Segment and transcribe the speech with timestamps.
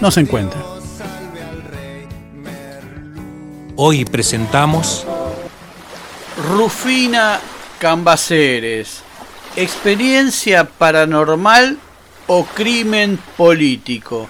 [0.00, 0.62] no se encuentra.
[3.76, 5.06] Hoy presentamos
[6.50, 7.40] Rufina
[7.78, 9.02] Cambaceres.
[9.56, 11.78] Experiencia paranormal
[12.26, 14.28] o crimen político.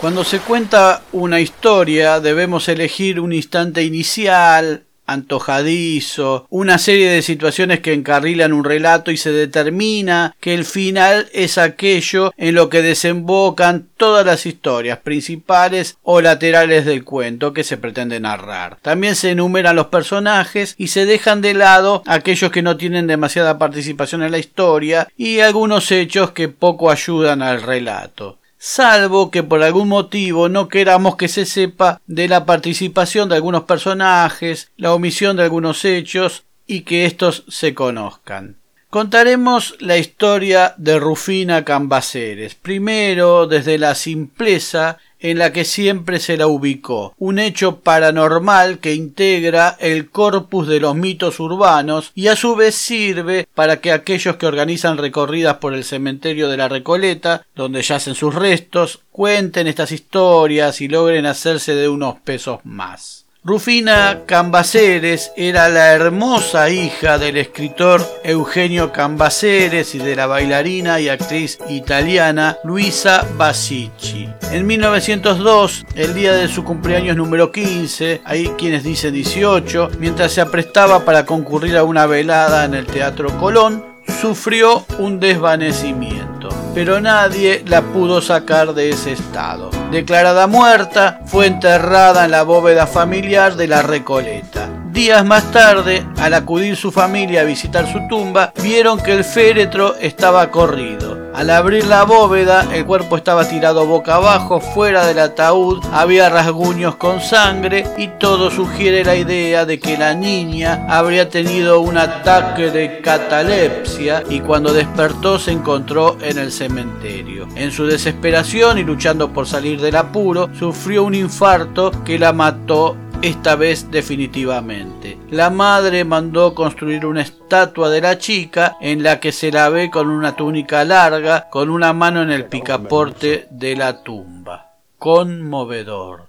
[0.00, 7.80] Cuando se cuenta una historia debemos elegir un instante inicial, antojadizo, una serie de situaciones
[7.80, 12.82] que encarrilan un relato y se determina que el final es aquello en lo que
[12.82, 18.78] desembocan todas las historias principales o laterales del cuento que se pretende narrar.
[18.82, 23.58] También se enumeran los personajes y se dejan de lado aquellos que no tienen demasiada
[23.58, 29.62] participación en la historia y algunos hechos que poco ayudan al relato salvo que por
[29.62, 35.38] algún motivo no queramos que se sepa de la participación de algunos personajes, la omisión
[35.38, 38.56] de algunos hechos y que éstos se conozcan.
[38.90, 46.36] Contaremos la historia de Rufina Cambaceres, primero desde la simpleza en la que siempre se
[46.36, 52.36] la ubicó, un hecho paranormal que integra el corpus de los mitos urbanos y a
[52.36, 57.46] su vez sirve para que aquellos que organizan recorridas por el cementerio de la Recoleta,
[57.54, 63.26] donde yacen sus restos, cuenten estas historias y logren hacerse de unos pesos más.
[63.42, 71.08] Rufina Cambaceres era la hermosa hija del escritor Eugenio Cambaceres y de la bailarina y
[71.08, 74.28] actriz italiana Luisa Basicci.
[74.52, 80.42] En 1902, el día de su cumpleaños número 15, hay quienes dicen 18, mientras se
[80.42, 83.82] aprestaba para concurrir a una velada en el Teatro Colón,
[84.20, 89.79] sufrió un desvanecimiento, pero nadie la pudo sacar de ese estado.
[89.90, 94.68] Declarada muerta, fue enterrada en la bóveda familiar de la Recoleta.
[94.92, 99.96] Días más tarde, al acudir su familia a visitar su tumba, vieron que el féretro
[99.96, 101.19] estaba corrido.
[101.34, 106.96] Al abrir la bóveda, el cuerpo estaba tirado boca abajo, fuera del ataúd había rasguños
[106.96, 112.70] con sangre y todo sugiere la idea de que la niña habría tenido un ataque
[112.70, 117.46] de catalepsia y cuando despertó se encontró en el cementerio.
[117.54, 122.96] En su desesperación y luchando por salir del apuro, sufrió un infarto que la mató
[123.22, 125.18] esta vez definitivamente.
[125.30, 129.90] La madre mandó construir una estatua de la chica en la que se la ve
[129.90, 134.72] con una túnica larga, con una mano en el picaporte de la tumba.
[134.98, 136.28] Conmovedor.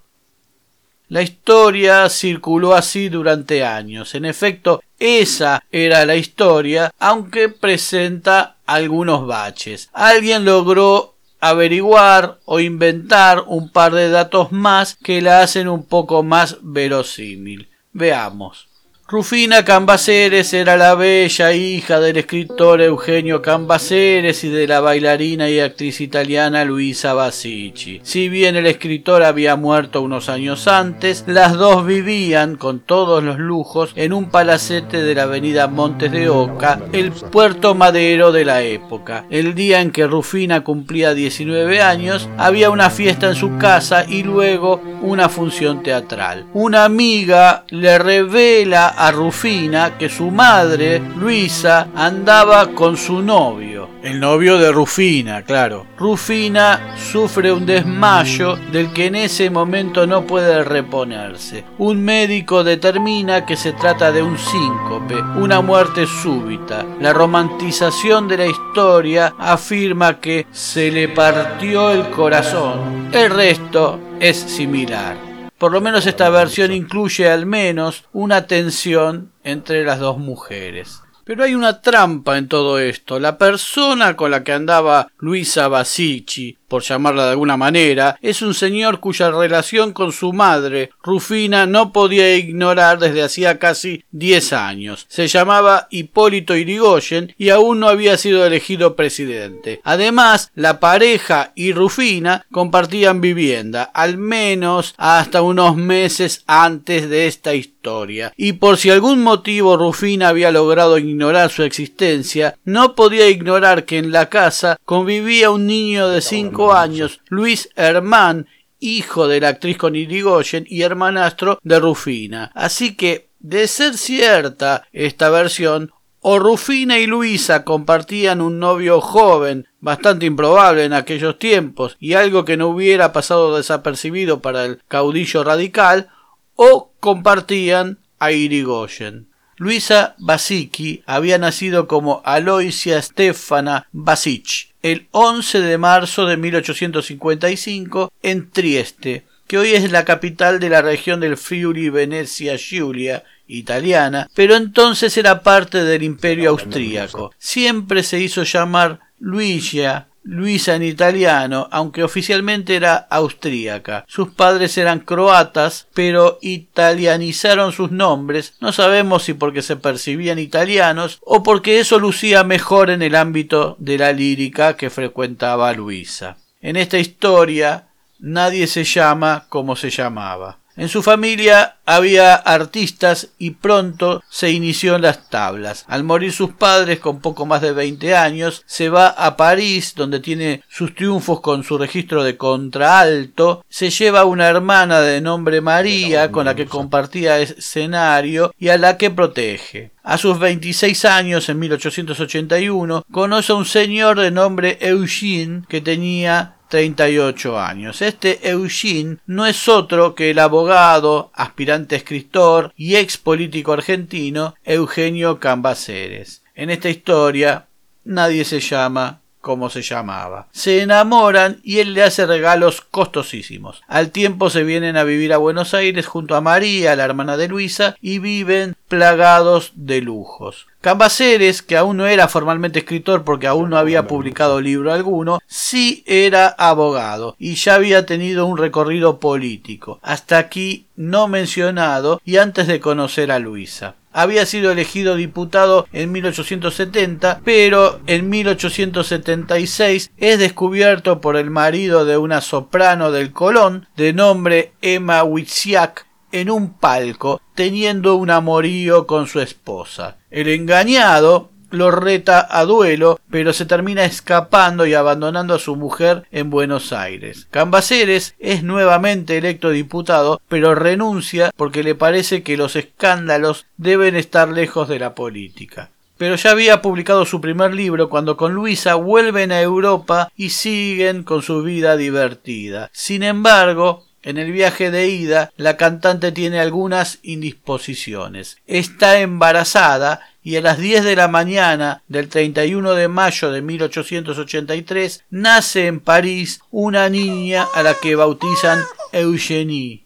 [1.08, 4.16] La historia circuló así durante años.
[4.16, 9.90] En efecto, esa era la historia, aunque presenta algunos baches.
[9.92, 11.11] Alguien logró
[11.42, 17.68] averiguar o inventar un par de datos más que la hacen un poco más verosímil.
[17.92, 18.71] Veamos.
[19.12, 25.60] Rufina Cambaceres era la bella hija del escritor Eugenio Cambaceres y de la bailarina y
[25.60, 28.00] actriz italiana Luisa Basicci.
[28.04, 33.38] Si bien el escritor había muerto unos años antes, las dos vivían con todos los
[33.38, 38.62] lujos en un palacete de la avenida Montes de Oca, el puerto madero de la
[38.62, 39.26] época.
[39.30, 44.24] El día en que Rufina cumplía 19 años, había una fiesta en su casa y
[44.24, 46.46] luego una función teatral.
[46.54, 53.90] Una amiga le revela a Rufina que su madre, Luisa, andaba con su novio.
[54.04, 55.86] El novio de Rufina, claro.
[55.98, 61.64] Rufina sufre un desmayo del que en ese momento no puede reponerse.
[61.78, 66.84] Un médico determina que se trata de un síncope, una muerte súbita.
[67.00, 73.10] La romantización de la historia afirma que se le partió el corazón.
[73.12, 75.18] El resto es similar.
[75.58, 81.02] Por lo menos esta versión incluye al menos una tensión entre las dos mujeres.
[81.24, 83.20] Pero hay una trampa en todo esto.
[83.20, 88.54] La persona con la que andaba Luisa Basicci por llamarla de alguna manera, es un
[88.54, 95.06] señor cuya relación con su madre, Rufina, no podía ignorar desde hacía casi diez años.
[95.10, 99.82] Se llamaba Hipólito Irigoyen y aún no había sido elegido presidente.
[99.84, 107.54] Además, la pareja y Rufina compartían vivienda, al menos hasta unos meses antes de esta
[107.54, 108.32] historia.
[108.38, 113.98] Y por si algún motivo Rufina había logrado ignorar su existencia, no podía ignorar que
[113.98, 116.22] en la casa convivía un niño de
[116.70, 118.48] años, Luis Hermán,
[118.80, 122.52] hijo de la actriz con Irigoyen y hermanastro de Rufina.
[122.54, 129.68] Así que, de ser cierta esta versión, o Rufina y Luisa compartían un novio joven,
[129.80, 135.44] bastante improbable en aquellos tiempos, y algo que no hubiera pasado desapercibido para el caudillo
[135.44, 136.10] radical,
[136.56, 139.30] o compartían a Irigoyen.
[139.58, 148.50] Luisa Basicki había nacido como Aloisia Stefana Basic el 11 de marzo de 1855 en
[148.50, 154.56] Trieste, que hoy es la capital de la región del Friuli Venecia Giulia italiana, pero
[154.56, 157.34] entonces era parte del imperio austríaco.
[157.38, 164.06] Siempre se hizo llamar Luigia Luisa en italiano, aunque oficialmente era austríaca.
[164.08, 168.54] Sus padres eran croatas, pero italianizaron sus nombres.
[168.62, 173.76] No sabemos si porque se percibían italianos o porque eso lucía mejor en el ámbito
[173.80, 176.38] de la lírica que frecuentaba Luisa.
[176.62, 177.88] En esta historia
[178.20, 180.61] nadie se llama como se llamaba.
[180.82, 185.86] En su familia había artistas y pronto se inició en las tablas.
[185.88, 190.20] Al morir sus padres con poco más de 20 años, se va a París, donde
[190.20, 196.32] tiene sus triunfos con su registro de contraalto, se lleva una hermana de nombre María,
[196.32, 199.92] con la que compartía escenario y a la que protege.
[200.02, 206.56] A sus 26 años, en 1881, conoce a un señor de nombre Eugene que tenía
[206.72, 208.02] 38 años.
[208.02, 215.40] Este Eugene no es otro que el abogado, aspirante escritor y ex político argentino Eugenio
[215.40, 216.44] Cambaceres.
[216.56, 217.68] En esta historia
[218.06, 220.48] nadie se llama como se llamaba.
[220.52, 223.82] Se enamoran y él le hace regalos costosísimos.
[223.88, 227.48] Al tiempo se vienen a vivir a Buenos Aires junto a María, la hermana de
[227.48, 230.68] Luisa, y viven plagados de lujos.
[230.82, 236.04] Cambaceres, que aún no era formalmente escritor porque aún no había publicado libro alguno, sí
[236.08, 242.68] era abogado y ya había tenido un recorrido político, hasta aquí no mencionado y antes
[242.68, 243.96] de conocer a Luisa.
[244.14, 252.18] Había sido elegido diputado en 1870, pero en 1876 es descubierto por el marido de
[252.18, 259.28] una soprano del Colón, de nombre Emma Witsiak, en un palco, teniendo un amorío con
[259.28, 260.18] su esposa.
[260.30, 266.26] El engañado lo reta a duelo, pero se termina escapando y abandonando a su mujer
[266.32, 267.48] en Buenos Aires.
[267.52, 274.50] Cambaceres es nuevamente electo diputado, pero renuncia porque le parece que los escándalos deben estar
[274.50, 275.90] lejos de la política
[276.22, 281.24] pero ya había publicado su primer libro cuando con Luisa vuelven a Europa y siguen
[281.24, 282.92] con su vida divertida.
[282.94, 288.58] Sin embargo, en el viaje de ida, la cantante tiene algunas indisposiciones.
[288.68, 295.24] Está embarazada y a las 10 de la mañana del 31 de mayo de 1883
[295.30, 300.04] nace en París una niña a la que bautizan Eugenie.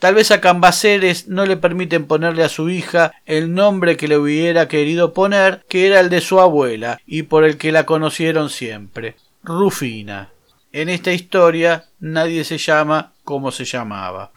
[0.00, 4.16] Tal vez a Cambaceres no le permiten ponerle a su hija el nombre que le
[4.16, 8.48] hubiera querido poner, que era el de su abuela y por el que la conocieron
[8.48, 10.30] siempre, Rufina.
[10.72, 14.30] En esta historia nadie se llama como se llamaba.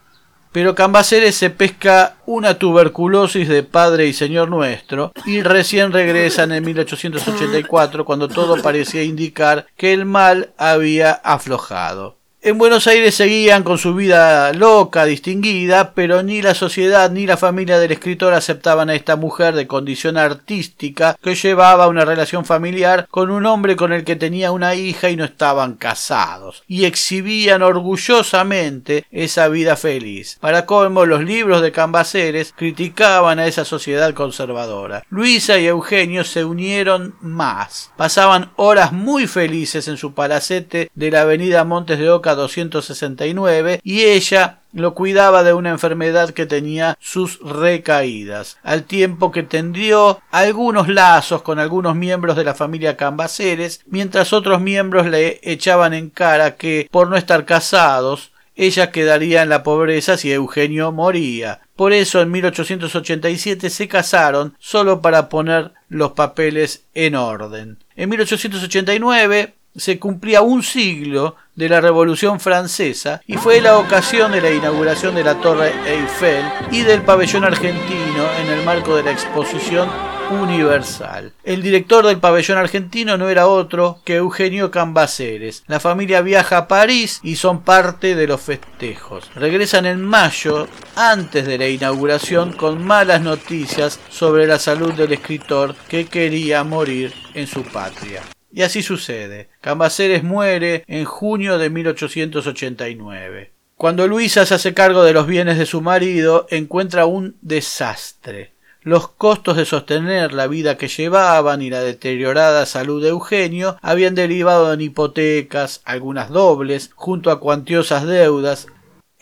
[0.51, 6.63] Pero Cambaceres se pesca una tuberculosis de Padre y Señor Nuestro y recién regresan en
[6.63, 12.17] 1884 cuando todo parecía indicar que el mal había aflojado.
[12.45, 17.38] En Buenos Aires seguían con su vida loca, distinguida, pero ni la sociedad ni la
[17.38, 23.07] familia del escritor aceptaban a esta mujer de condición artística que llevaba una relación familiar
[23.09, 27.62] con un hombre con el que tenía una hija y no estaban casados, y exhibían
[27.62, 30.38] orgullosamente esa vida feliz.
[30.41, 35.05] Para colmo, los libros de Cambaceres criticaban a esa sociedad conservadora.
[35.09, 37.93] Luisa y Eugenio se unieron más.
[37.95, 44.02] Pasaban horas muy felices en su palacete de la avenida Montes de Oca 269 y
[44.02, 50.88] ella lo cuidaba de una enfermedad que tenía sus recaídas, al tiempo que tendió algunos
[50.88, 56.56] lazos con algunos miembros de la familia Cambaceres, mientras otros miembros le echaban en cara
[56.56, 61.62] que, por no estar casados, ella quedaría en la pobreza si Eugenio moría.
[61.75, 67.80] Por eso en 1887 se casaron solo para poner los papeles en orden.
[67.96, 74.42] En 1889 se cumplía un siglo de la Revolución Francesa y fue la ocasión de
[74.42, 79.12] la inauguración de la Torre Eiffel y del pabellón argentino en el marco de la
[79.12, 79.89] exposición
[80.32, 81.34] universal.
[81.44, 85.63] El director del pabellón argentino no era otro que Eugenio Cambaceres.
[85.68, 89.30] La familia viaja a París y son parte de los festejos.
[89.36, 95.75] Regresan en mayo, antes de la inauguración, con malas noticias sobre la salud del escritor
[95.88, 98.22] que quería morir en su patria.
[98.51, 99.50] Y así sucede.
[99.63, 103.53] Cambaceres muere en junio de 1889.
[103.77, 108.51] Cuando Luisa se hace cargo de los bienes de su marido, encuentra un desastre.
[108.82, 114.15] Los costos de sostener la vida que llevaban y la deteriorada salud de Eugenio habían
[114.15, 118.67] derivado en hipotecas, algunas dobles, junto a cuantiosas deudas.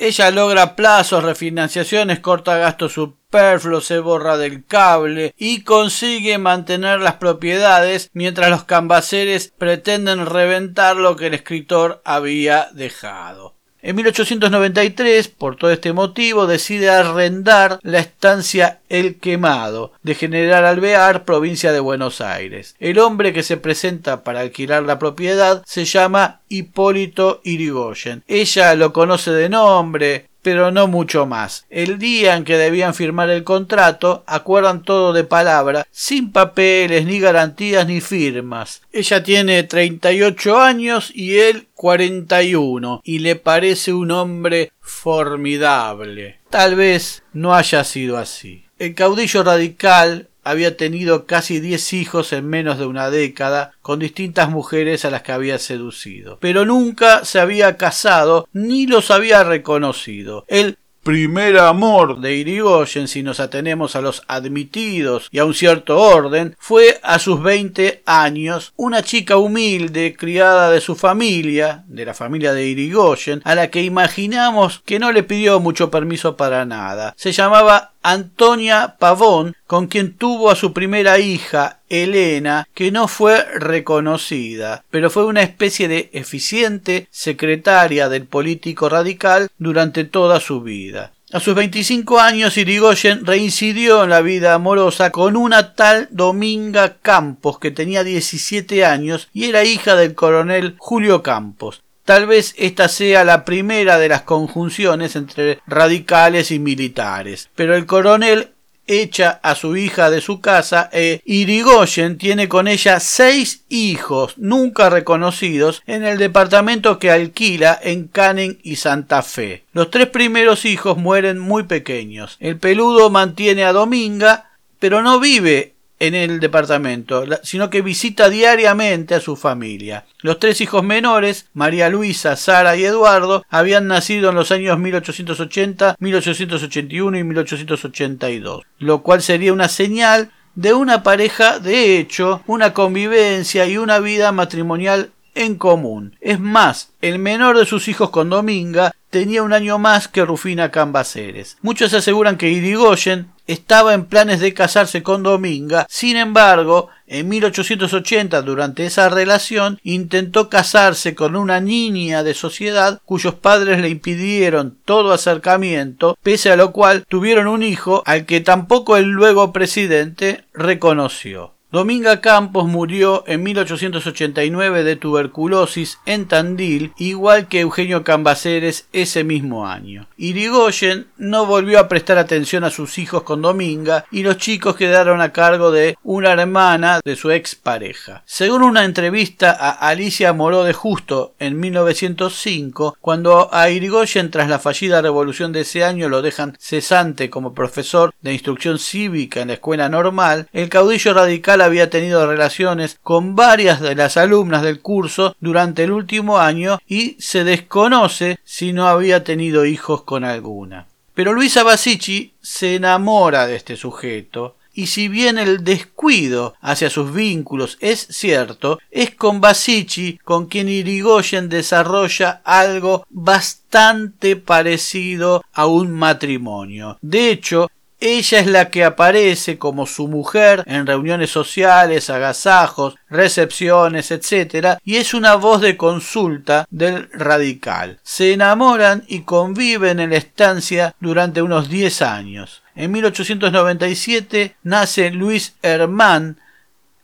[0.04, 7.18] Ella logra plazos, refinanciaciones, corta gastos superfluos, se borra del cable y consigue mantener las
[7.18, 13.61] propiedades mientras los cambaceres pretenden reventar lo que el escritor había dejado.
[13.84, 21.26] En 1893, por todo este motivo, decide arrendar la estancia El Quemado de General Alvear,
[21.26, 22.76] provincia de Buenos Aires.
[22.80, 28.24] El hombre que se presenta para alquilar la propiedad se llama Hipólito Irigoyen.
[28.28, 31.66] Ella lo conoce de nombre, pero no mucho más.
[31.70, 37.20] El día en que debían firmar el contrato, acuerdan todo de palabra, sin papeles, ni
[37.20, 38.82] garantías, ni firmas.
[38.92, 46.40] Ella tiene 38 años y él 41, y le parece un hombre formidable.
[46.50, 48.66] Tal vez no haya sido así.
[48.78, 54.50] El caudillo radical había tenido casi diez hijos en menos de una década con distintas
[54.50, 60.46] mujeres a las que había seducido, pero nunca se había casado ni los había reconocido.
[60.48, 66.00] Él primer amor de Irigoyen, si nos atenemos a los admitidos y a un cierto
[66.00, 72.14] orden, fue a sus veinte años una chica humilde, criada de su familia, de la
[72.14, 77.14] familia de Irigoyen, a la que imaginamos que no le pidió mucho permiso para nada.
[77.18, 83.44] Se llamaba Antonia Pavón, con quien tuvo a su primera hija, Elena, que no fue
[83.60, 91.12] reconocida, pero fue una especie de eficiente secretaria del político radical durante toda su vida.
[91.34, 97.58] A sus 25 años, Irigoyen reincidió en la vida amorosa con una tal Dominga Campos,
[97.58, 101.82] que tenía 17 años y era hija del coronel Julio Campos.
[102.06, 107.86] Tal vez esta sea la primera de las conjunciones entre radicales y militares, pero el
[107.86, 108.52] coronel
[108.88, 114.90] echa a su hija de su casa e Irigoyen tiene con ella seis hijos nunca
[114.90, 119.64] reconocidos en el departamento que alquila en Canning y Santa Fe.
[119.74, 122.38] Los tres primeros hijos mueren muy pequeños.
[122.40, 125.71] El peludo mantiene a Dominga, pero no vive
[126.02, 130.06] en el departamento, sino que visita diariamente a su familia.
[130.22, 135.98] Los tres hijos menores, María Luisa, Sara y Eduardo, habían nacido en los años 1880,
[136.00, 143.68] 1881 y 1882, lo cual sería una señal de una pareja de hecho, una convivencia
[143.68, 146.18] y una vida matrimonial en común.
[146.20, 150.72] Es más, el menor de sus hijos con Dominga tenía un año más que Rufina
[150.72, 151.58] Cambaceres.
[151.62, 158.42] Muchos aseguran que Irigoyen estaba en planes de casarse con Dominga, sin embargo, en 1880,
[158.42, 165.12] durante esa relación, intentó casarse con una niña de sociedad cuyos padres le impidieron todo
[165.12, 171.54] acercamiento, pese a lo cual tuvieron un hijo al que tampoco el luego presidente reconoció.
[171.72, 179.66] Dominga Campos murió en 1889 de tuberculosis en Tandil, igual que Eugenio Cambaceres ese mismo
[179.66, 180.06] año.
[180.18, 185.22] Irigoyen no volvió a prestar atención a sus hijos con Dominga y los chicos quedaron
[185.22, 188.22] a cargo de una hermana de su expareja.
[188.26, 194.60] Según una entrevista a Alicia Moró de Justo en 1905, cuando a Irigoyen tras la
[194.60, 199.54] fallida revolución de ese año lo dejan cesante como profesor de instrucción cívica en la
[199.54, 205.36] escuela normal, el caudillo radical había tenido relaciones con varias de las alumnas del curso
[205.40, 210.88] durante el último año y se desconoce si no había tenido hijos con alguna.
[211.14, 217.14] Pero Luisa Basici se enamora de este sujeto y si bien el descuido hacia sus
[217.14, 225.92] vínculos es cierto, es con Basici con quien Irigoyen desarrolla algo bastante parecido a un
[225.92, 226.98] matrimonio.
[227.02, 227.70] De hecho,
[228.02, 234.80] ella es la que aparece como su mujer en reuniones sociales, agasajos, recepciones, etc.
[234.84, 238.00] y es una voz de consulta del radical.
[238.04, 242.64] Se enamoran y conviven en la estancia durante unos 10 años.
[242.76, 246.40] En 1897 nace Luis Hermann,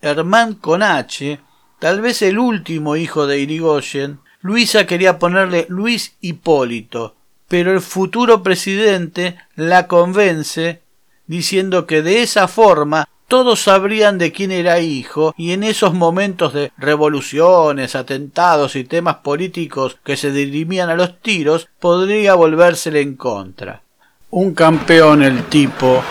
[0.02, 1.40] Hermann con H,
[1.80, 7.16] tal vez el último hijo de Irigoyen, Luisa quería ponerle Luis Hipólito,
[7.48, 10.82] pero el futuro presidente la convence
[11.28, 16.54] diciendo que de esa forma todos sabrían de quién era hijo y en esos momentos
[16.54, 23.16] de revoluciones, atentados y temas políticos que se dirimían a los tiros, podría volvérsele en
[23.16, 23.82] contra.
[24.30, 26.02] Un campeón el tipo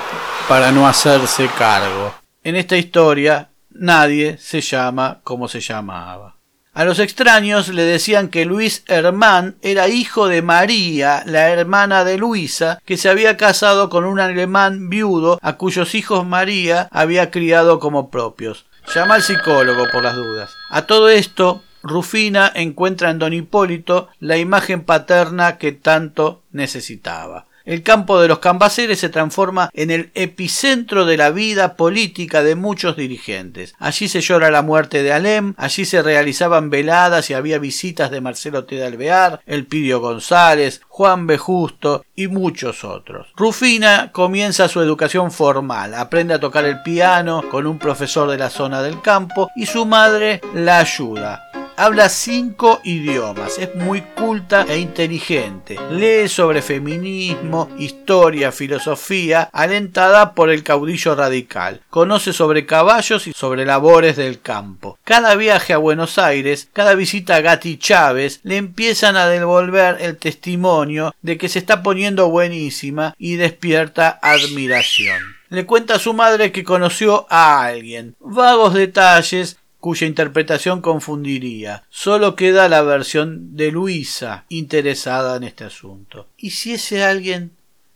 [0.49, 2.15] para no hacerse cargo.
[2.45, 6.36] En esta historia nadie se llama como se llamaba.
[6.77, 12.19] A los extraños le decían que Luis Hermann era hijo de María, la hermana de
[12.19, 17.79] Luisa, que se había casado con un alemán viudo a cuyos hijos María había criado
[17.79, 18.67] como propios.
[18.95, 20.51] Llama al psicólogo por las dudas.
[20.69, 27.47] A todo esto, Rufina encuentra en don Hipólito la imagen paterna que tanto necesitaba.
[27.67, 32.55] El campo de los cambaceres se transforma en el epicentro de la vida política de
[32.55, 33.75] muchos dirigentes.
[33.81, 38.21] Allí se llora la muerte de Alem, allí se realizaban veladas y había visitas de
[38.21, 38.77] Marcelo T.
[38.77, 41.39] de Alvear, Elpidio González, Juan B.
[41.39, 43.33] Justo y muchos otros.
[43.35, 48.49] Rufina comienza su educación formal, aprende a tocar el piano con un profesor de la
[48.49, 54.79] zona del campo y su madre la ayuda habla cinco idiomas, es muy culta e
[54.79, 63.33] inteligente, lee sobre feminismo, historia, filosofía, alentada por el caudillo radical, conoce sobre caballos y
[63.33, 64.99] sobre labores del campo.
[65.05, 70.17] Cada viaje a Buenos Aires, cada visita a Gatti Chávez, le empiezan a devolver el
[70.17, 75.37] testimonio de que se está poniendo buenísima y despierta admiración.
[75.49, 78.17] Le cuenta a su madre que conoció a alguien.
[78.19, 81.85] Vagos detalles cuya interpretación confundiría.
[81.91, 86.29] Solo queda la versión de Luisa interesada en este asunto.
[86.37, 87.53] ¿Y si ese alguien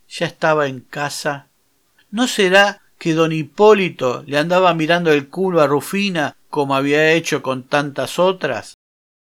[0.08, 1.46] ya estaba en casa?
[2.10, 7.42] ¿No será que don Hipólito le andaba mirando el culo a Rufina como había hecho
[7.42, 8.74] con tantas otras?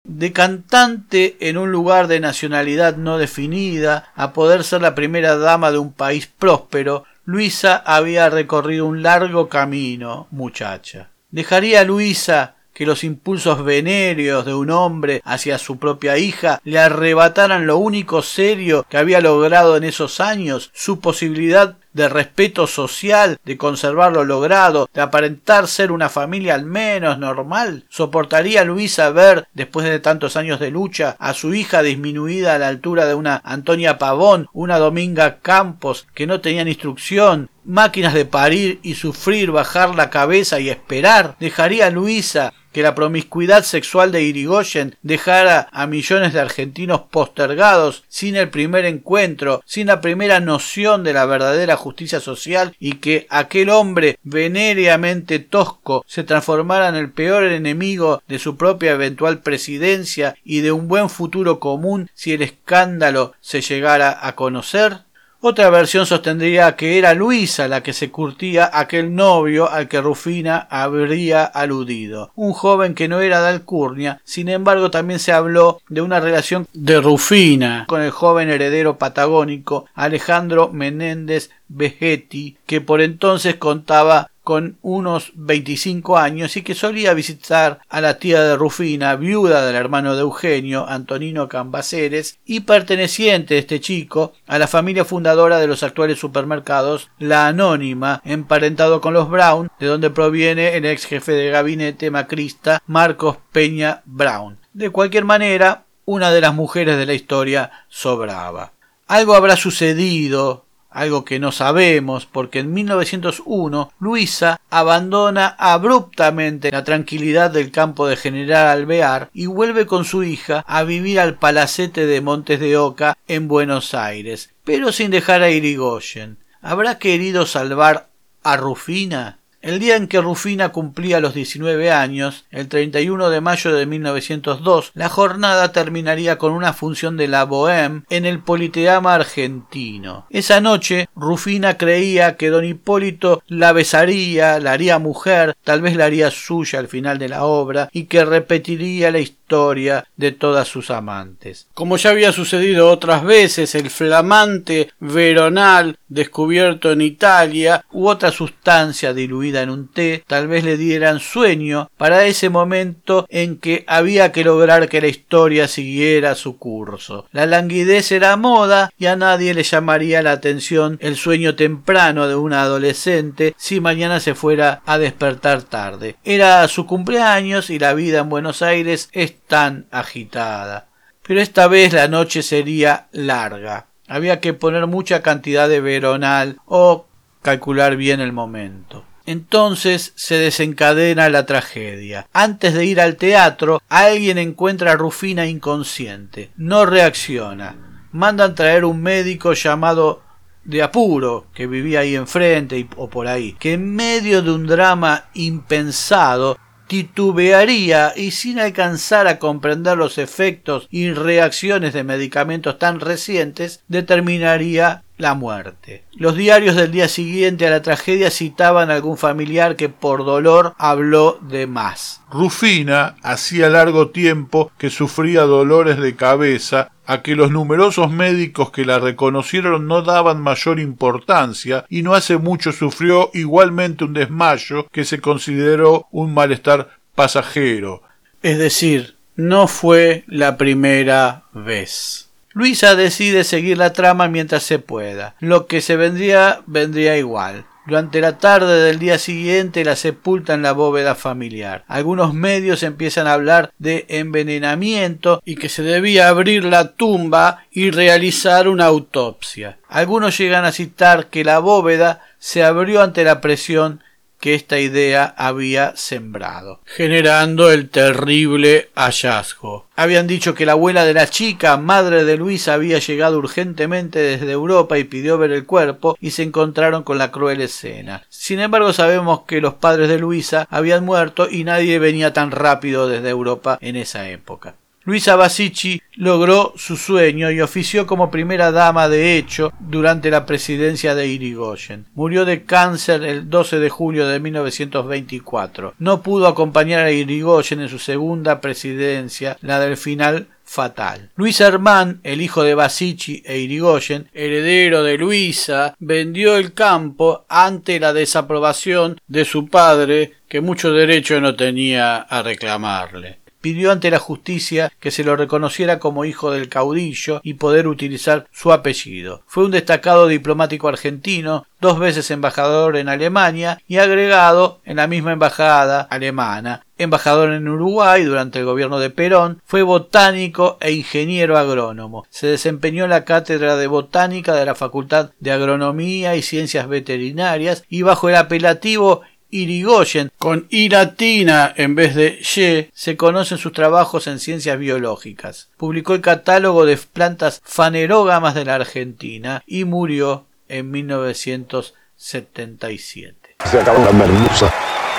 [0.05, 5.71] De cantante en un lugar de nacionalidad no definida, a poder ser la primera dama
[5.71, 11.11] de un país próspero, Luisa había recorrido un largo camino, muchacha.
[11.31, 17.67] ¿Dejaría Luisa que los impulsos venéreos de un hombre hacia su propia hija le arrebataran
[17.67, 23.57] lo único serio que había logrado en esos años, su posibilidad de respeto social, de
[23.57, 27.85] conservar lo logrado, de aparentar ser una familia al menos normal?
[27.89, 32.69] ¿Soportaría Luisa ver, después de tantos años de lucha, a su hija disminuida a la
[32.69, 38.81] altura de una Antonia Pavón, una Dominga Campos, que no tenían instrucción, máquinas de parir
[38.83, 41.37] y sufrir, bajar la cabeza y esperar?
[41.41, 48.37] ¿Dejaría Luisa que la promiscuidad sexual de Irigoyen dejara a millones de argentinos postergados sin
[48.37, 53.71] el primer encuentro, sin la primera noción de la verdadera justicia social y que aquel
[53.71, 60.61] hombre venéreamente tosco se transformara en el peor enemigo de su propia eventual presidencia y
[60.61, 65.08] de un buen futuro común si el escándalo se llegara a conocer?
[65.41, 70.67] Otra versión sostendría que era Luisa la que se curtía aquel novio al que Rufina
[70.69, 76.01] habría aludido, un joven que no era de Alcurnia, sin embargo también se habló de
[76.01, 83.55] una relación de Rufina con el joven heredero patagónico Alejandro Menéndez Vegetti, que por entonces
[83.55, 89.67] contaba con unos 25 años y que solía visitar a la tía de Rufina, viuda
[89.67, 95.67] del hermano de Eugenio, Antonino Cambaceres, y perteneciente este chico a la familia fundadora de
[95.67, 101.33] los actuales supermercados La Anónima, emparentado con los Brown, de donde proviene el ex jefe
[101.33, 104.59] de gabinete macrista Marcos Peña Brown.
[104.73, 108.73] De cualquier manera, una de las mujeres de la historia sobraba.
[109.09, 117.51] Algo habrá sucedido algo que no sabemos porque en 1901 Luisa abandona abruptamente la tranquilidad
[117.51, 122.21] del campo de General Alvear y vuelve con su hija a vivir al palacete de
[122.21, 126.39] Montes de Oca en Buenos Aires, pero sin dejar a Irigoyen.
[126.61, 128.09] ¿Habrá querido salvar
[128.43, 129.39] a Rufina?
[129.61, 134.93] El día en que Rufina cumplía los 19 años, el 31 de mayo de 1902,
[134.95, 140.27] la jornada terminaría con una función de la Bohème en el Politeama argentino.
[140.31, 146.05] Esa noche, Rufina creía que don Hipólito la besaría, la haría mujer, tal vez la
[146.05, 150.91] haría suya al final de la obra y que repetiría la historia de todas sus
[150.91, 151.67] amantes.
[151.75, 159.13] Como ya había sucedido otras veces, el flamante veronal descubierto en Italia u otra sustancia
[159.15, 164.33] diluida en un té tal vez le dieran sueño para ese momento en que había
[164.33, 167.27] que lograr que la historia siguiera su curso.
[167.33, 172.37] La languidez era moda y a nadie le llamaría la atención el sueño temprano de
[172.37, 176.17] una adolescente si mañana se fuera a despertar tarde.
[176.25, 180.89] Era su cumpleaños y la vida en Buenos Aires es tan agitada
[181.29, 183.87] pero esta vez la noche sería larga.
[184.09, 187.07] Había que poner mucha cantidad de veronal o
[187.43, 189.05] calcular bien el momento.
[189.27, 192.27] Entonces se desencadena la tragedia.
[192.33, 196.51] Antes de ir al teatro, alguien encuentra a Rufina inconsciente.
[196.57, 197.77] No reacciona.
[198.11, 200.23] Mandan traer un médico llamado
[200.65, 205.25] de apuro que vivía ahí enfrente o por ahí, que en medio de un drama
[205.35, 213.85] impensado titubearía y sin alcanzar a comprender los efectos y reacciones de medicamentos tan recientes,
[213.89, 216.05] determinaría la muerte.
[216.15, 220.75] Los diarios del día siguiente a la tragedia citaban a algún familiar que por dolor
[220.79, 222.23] habló de más.
[222.31, 228.85] Rufina hacía largo tiempo que sufría dolores de cabeza a que los numerosos médicos que
[228.85, 235.05] la reconocieron no daban mayor importancia y no hace mucho sufrió igualmente un desmayo que
[235.05, 238.03] se consideró un malestar pasajero.
[238.43, 242.28] Es decir, no fue la primera vez.
[242.59, 245.37] Luisa decide seguir la trama mientras se pueda.
[245.39, 247.67] Lo que se vendría vendría igual.
[247.87, 251.85] Durante la tarde del día siguiente la sepulta en la bóveda familiar.
[251.87, 257.93] Algunos medios empiezan a hablar de envenenamiento y que se debía abrir la tumba y
[257.93, 259.79] realizar una autopsia.
[259.89, 264.03] Algunos llegan a citar que la bóveda se abrió ante la presión
[264.39, 269.87] que esta idea había sembrado, generando el terrible hallazgo.
[269.97, 274.53] Habían dicho que la abuela de la chica, madre de Luisa, había llegado urgentemente desde
[274.53, 278.25] Europa y pidió ver el cuerpo y se encontraron con la cruel escena.
[278.29, 283.09] Sin embargo, sabemos que los padres de Luisa habían muerto y nadie venía tan rápido
[283.09, 284.77] desde Europa en esa época.
[285.09, 291.15] Luisa Basici logró su sueño y ofició como primera dama de hecho durante la presidencia
[291.15, 292.05] de Irigoyen.
[292.15, 295.95] Murió de cáncer el 12 de julio de 1924.
[295.99, 301.31] No pudo acompañar a Irigoyen en su segunda presidencia, la del final fatal.
[301.37, 307.99] Luis Hermán, el hijo de Basici e Irigoyen, heredero de Luisa, vendió el campo ante
[307.99, 314.19] la desaprobación de su padre, que mucho derecho no tenía a reclamarle pidió ante la
[314.19, 319.43] justicia que se lo reconociera como hijo del caudillo y poder utilizar su apellido.
[319.47, 325.33] Fue un destacado diplomático argentino, dos veces embajador en Alemania y agregado en la misma
[325.33, 326.85] embajada alemana.
[326.99, 332.27] Embajador en Uruguay durante el gobierno de Perón, fue botánico e ingeniero agrónomo.
[332.29, 337.85] Se desempeñó en la cátedra de botánica de la Facultad de Agronomía y Ciencias Veterinarias
[337.89, 343.73] y bajo el apelativo Irigoyen, con I latina en vez de Y, se conocen sus
[343.73, 345.69] trabajos en ciencias biológicas.
[345.77, 353.57] Publicó el catálogo de plantas fanerógamas de la Argentina y murió en 1977.
[353.65, 354.73] Se acabó la merluza.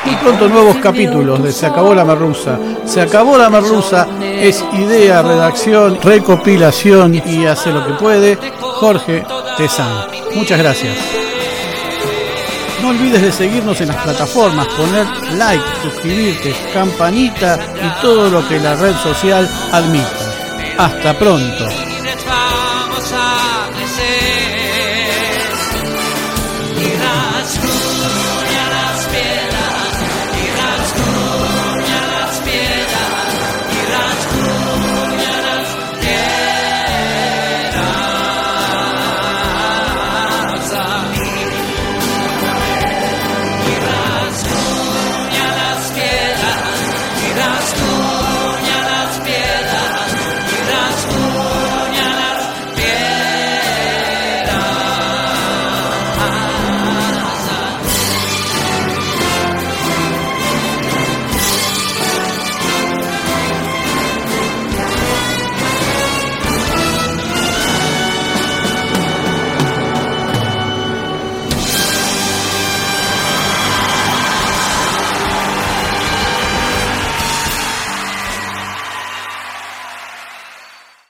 [0.06, 2.58] Y pronto nuevos capítulos de Se acabó la merluza.
[2.86, 9.24] Se acabó la merluza es idea, redacción, recopilación y hace lo que puede Jorge
[9.58, 10.08] Tezán.
[10.34, 11.29] Muchas gracias.
[12.82, 15.06] No olvides de seguirnos en las plataformas, poner
[15.38, 20.08] like, suscribirte, campanita y todo lo que la red social admita.
[20.78, 21.99] Hasta pronto.